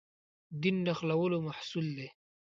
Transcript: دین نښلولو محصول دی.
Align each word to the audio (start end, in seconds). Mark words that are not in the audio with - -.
دین 0.61 0.75
نښلولو 0.85 1.37
محصول 1.47 1.87
دی. 1.97 2.07